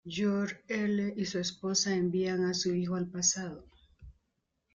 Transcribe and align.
Jor-L 0.03 1.13
y 1.15 1.25
su 1.27 1.37
esposa 1.37 1.93
envían 1.93 2.43
a 2.45 2.55
su 2.55 2.73
hijo 2.73 2.95
al 2.95 3.05
pasado. 3.11 3.67